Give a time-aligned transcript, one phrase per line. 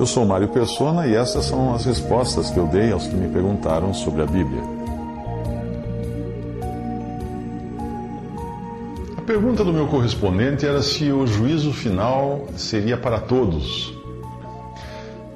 [0.00, 3.28] Eu sou Mário Persona e essas são as respostas que eu dei aos que me
[3.28, 4.62] perguntaram sobre a Bíblia.
[9.18, 13.92] A pergunta do meu correspondente era se o juízo final seria para todos.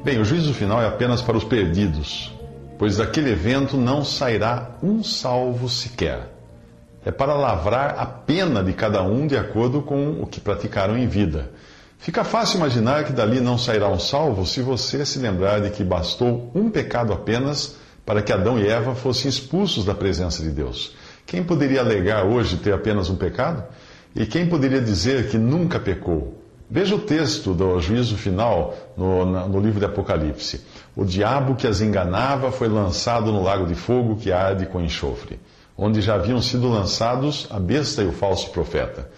[0.03, 2.33] Bem, o juízo final é apenas para os perdidos,
[2.79, 6.33] pois daquele evento não sairá um salvo sequer.
[7.05, 11.07] É para lavrar a pena de cada um de acordo com o que praticaram em
[11.07, 11.51] vida.
[12.05, 15.83] Fica fácil imaginar que dali não sairá um salvo se você se lembrar de que
[15.83, 20.95] bastou um pecado apenas para que Adão e Eva fossem expulsos da presença de Deus.
[21.25, 23.65] Quem poderia alegar hoje ter apenas um pecado?
[24.15, 26.39] E quem poderia dizer que nunca pecou?
[26.71, 30.61] Veja o texto do juízo final no, no, livro de Apocalipse.
[30.95, 35.41] O diabo que as enganava foi lançado no lago de fogo que arde com enxofre,
[35.75, 39.09] onde já haviam sido lançados a besta e o falso profeta.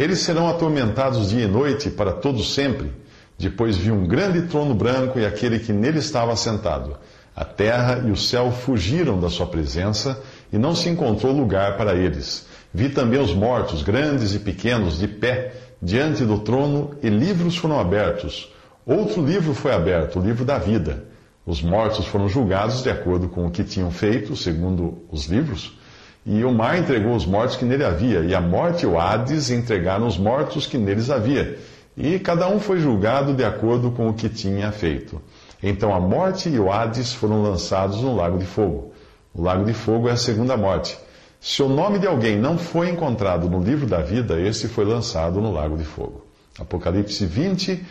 [0.00, 2.90] Eles serão atormentados dia e noite para todo sempre.
[3.38, 6.96] Depois vi um grande trono branco e aquele que nele estava sentado.
[7.36, 10.18] A terra e o céu fugiram da sua presença
[10.50, 12.46] e não se encontrou lugar para eles.
[12.72, 17.78] Vi também os mortos, grandes e pequenos, de pé, diante do trono, e livros foram
[17.78, 18.50] abertos.
[18.86, 21.04] Outro livro foi aberto, o livro da vida.
[21.44, 25.78] Os mortos foram julgados de acordo com o que tinham feito, segundo os livros.
[26.24, 29.50] E o mar entregou os mortos que nele havia, e a morte e o Hades
[29.50, 31.58] entregaram os mortos que neles havia.
[31.96, 35.20] E cada um foi julgado de acordo com o que tinha feito.
[35.62, 38.92] Então a morte e o Hades foram lançados no lago de fogo.
[39.34, 40.98] O lago de fogo é a segunda morte.
[41.40, 45.40] Se o nome de alguém não foi encontrado no livro da vida, esse foi lançado
[45.40, 46.26] no lago de fogo.
[46.58, 47.82] Apocalipse 20,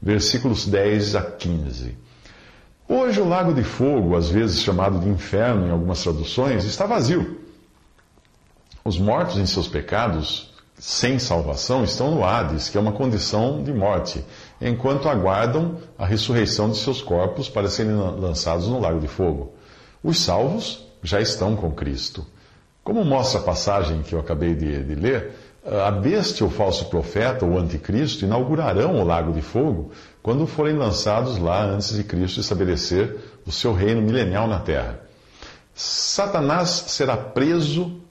[0.00, 1.96] versículos 10 a 15.
[2.88, 7.43] Hoje o lago de fogo, às vezes chamado de inferno em algumas traduções, está vazio.
[8.84, 13.72] Os mortos em seus pecados, sem salvação, estão no Hades, que é uma condição de
[13.72, 14.22] morte,
[14.60, 19.54] enquanto aguardam a ressurreição de seus corpos para serem lançados no lago de fogo.
[20.02, 22.26] Os salvos já estão com Cristo.
[22.82, 25.34] Como mostra a passagem que eu acabei de, de ler,
[25.64, 31.38] a besta, o falso profeta, o anticristo, inaugurarão o lago de fogo quando forem lançados
[31.38, 33.16] lá antes de Cristo estabelecer
[33.46, 35.00] o seu reino milenial na terra.
[35.74, 38.03] Satanás será preso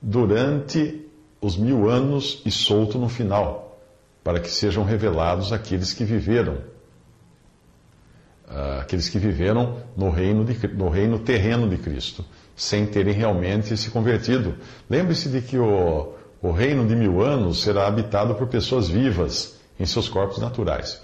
[0.00, 1.06] durante
[1.40, 3.78] os mil anos e solto no final,
[4.22, 6.58] para que sejam revelados aqueles que viveram,
[8.48, 12.24] uh, aqueles que viveram no reino, de, no reino terreno de Cristo,
[12.54, 14.54] sem terem realmente se convertido.
[14.88, 16.12] Lembre-se de que o,
[16.42, 21.00] o reino de mil anos será habitado por pessoas vivas em seus corpos naturais.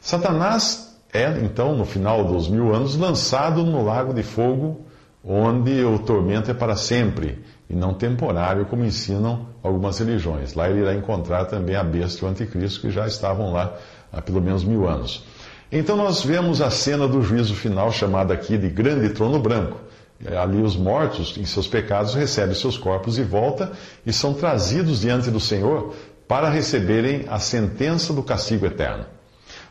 [0.00, 4.86] Satanás é, então, no final dos mil anos, lançado no lago de fogo,
[5.22, 10.52] onde o tormento é para sempre e não temporário, como ensinam algumas religiões.
[10.52, 13.74] Lá ele irá encontrar também a besta e o anticristo, que já estavam lá
[14.12, 15.24] há pelo menos mil anos.
[15.72, 19.80] Então nós vemos a cena do juízo final, chamada aqui de Grande Trono Branco.
[20.38, 23.72] Ali os mortos, em seus pecados, recebem seus corpos de volta
[24.04, 25.94] e são trazidos diante do Senhor
[26.28, 29.06] para receberem a sentença do castigo eterno.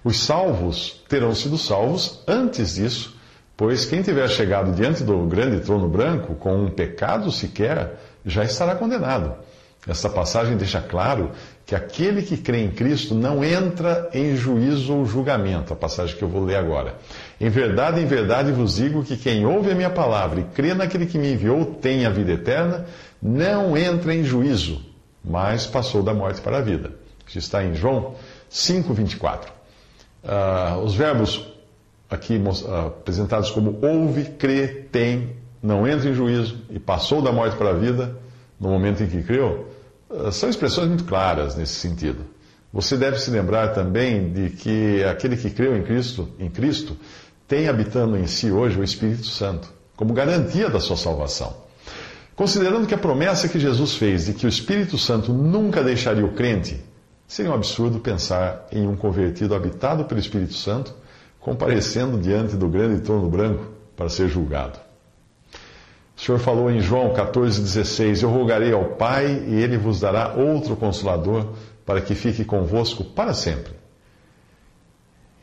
[0.03, 3.15] Os salvos terão sido salvos antes disso,
[3.61, 7.93] Pois quem tiver chegado diante do grande trono branco com um pecado sequer,
[8.25, 9.35] já estará condenado.
[9.87, 11.29] Esta passagem deixa claro
[11.63, 16.23] que aquele que crê em Cristo não entra em juízo ou julgamento, a passagem que
[16.23, 16.95] eu vou ler agora.
[17.39, 21.05] Em verdade, em verdade vos digo que quem ouve a minha palavra e crê naquele
[21.05, 22.87] que me enviou tem a vida eterna,
[23.21, 24.83] não entra em juízo,
[25.23, 26.93] mas passou da morte para a vida.
[27.27, 28.15] Isso está em João
[28.49, 29.49] 5,24.
[30.23, 31.50] Uh, os verbos
[32.11, 37.55] aqui ah, apresentados como ouve, crê, tem, não entra em juízo e passou da morte
[37.55, 38.17] para a vida
[38.59, 39.69] no momento em que creu,
[40.09, 42.25] ah, são expressões muito claras nesse sentido.
[42.73, 46.97] Você deve se lembrar também de que aquele que creu em Cristo, em Cristo,
[47.47, 51.53] tem habitando em si hoje o Espírito Santo, como garantia da sua salvação.
[52.35, 56.33] Considerando que a promessa que Jesus fez de que o Espírito Santo nunca deixaria o
[56.33, 56.81] crente,
[57.27, 60.93] seria um absurdo pensar em um convertido habitado pelo Espírito Santo
[61.41, 63.65] comparecendo diante do grande trono branco
[63.97, 64.79] para ser julgado.
[66.15, 70.75] O Senhor falou em João 14,16: Eu rogarei ao Pai e ele vos dará outro
[70.75, 71.47] consolador
[71.85, 73.73] para que fique convosco para sempre.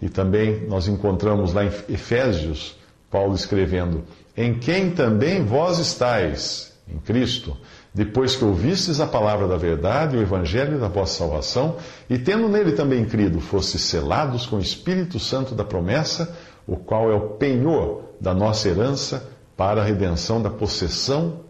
[0.00, 2.77] E também nós encontramos lá em Efésios,
[3.11, 4.05] Paulo escrevendo:
[4.37, 7.56] Em quem também vós estáis, em Cristo,
[7.93, 11.76] depois que ouvistes a palavra da verdade, o evangelho da vossa salvação,
[12.08, 16.37] e tendo nele também crido, fostes selados com o Espírito Santo da promessa,
[16.67, 21.40] o qual é o penhor da nossa herança para a redenção da possessão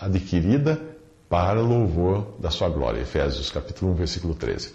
[0.00, 0.80] adquirida
[1.28, 3.00] para louvor da sua glória.
[3.00, 4.74] Efésios capítulo 1, versículo 13.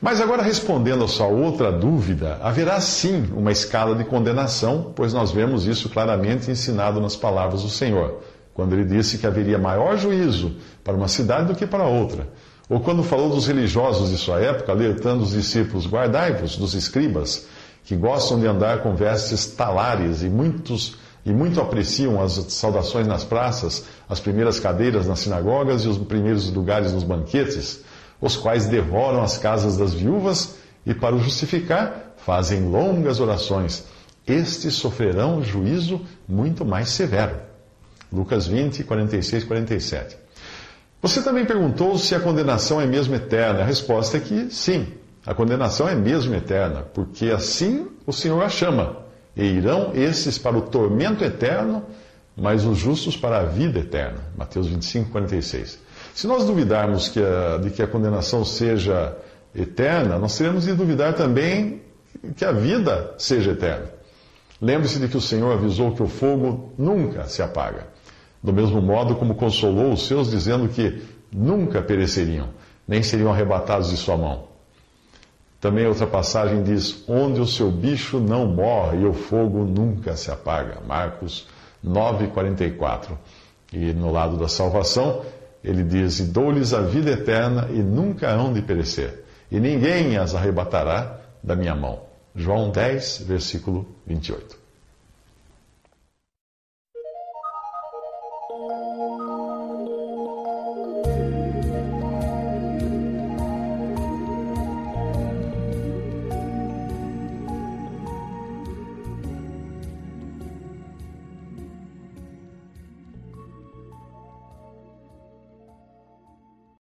[0.00, 5.30] Mas agora respondendo a sua outra dúvida, haverá sim uma escala de condenação, pois nós
[5.30, 8.20] vemos isso claramente ensinado nas palavras do Senhor,
[8.54, 12.28] quando ele disse que haveria maior juízo para uma cidade do que para outra.
[12.68, 17.46] Ou quando falou dos religiosos de sua época, alertando os discípulos: guardai-vos dos escribas,
[17.84, 23.24] que gostam de andar com vestes talares e muitos e muito apreciam as saudações nas
[23.24, 27.80] praças, as primeiras cadeiras nas sinagogas e os primeiros lugares nos banquetes,
[28.20, 33.84] os quais devoram as casas das viúvas e, para o justificar, fazem longas orações.
[34.26, 37.51] Estes sofrerão juízo muito mais severo.
[38.12, 40.16] Lucas 20, 46, 47.
[41.00, 43.62] Você também perguntou se a condenação é mesmo eterna.
[43.62, 44.86] A resposta é que sim,
[45.26, 48.98] a condenação é mesmo eterna, porque assim o Senhor a chama.
[49.36, 51.84] E irão esses para o tormento eterno,
[52.36, 54.18] mas os justos para a vida eterna.
[54.36, 55.78] Mateus 25, 46.
[56.14, 59.16] Se nós duvidarmos que a, de que a condenação seja
[59.54, 61.82] eterna, nós teremos de duvidar também
[62.36, 63.86] que a vida seja eterna.
[64.60, 67.86] Lembre-se de que o Senhor avisou que o fogo nunca se apaga.
[68.42, 71.02] Do mesmo modo como consolou os seus, dizendo que
[71.32, 72.48] nunca pereceriam,
[72.86, 74.44] nem seriam arrebatados de sua mão.
[75.60, 80.30] Também outra passagem diz: Onde o seu bicho não morre e o fogo nunca se
[80.30, 80.80] apaga.
[80.84, 81.46] Marcos
[81.86, 83.10] 9,44.
[83.72, 85.22] E no lado da salvação,
[85.62, 90.34] ele diz: E dou-lhes a vida eterna e nunca hão de perecer, e ninguém as
[90.34, 92.00] arrebatará da minha mão.
[92.34, 94.61] João 10, versículo 28.